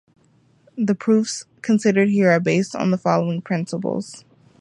The 0.79 0.95
proofs 0.95 1.45
considered 1.61 2.09
here 2.09 2.31
are 2.31 2.39
based 2.39 2.75
on 2.75 2.89
the 2.89 2.97
following 2.97 3.39
principles. 3.39 4.25